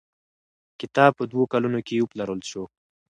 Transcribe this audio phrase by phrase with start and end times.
[0.79, 2.63] کتاب په دوو کلونو کې وپلورل شو.